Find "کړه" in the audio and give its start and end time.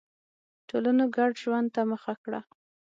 2.23-2.39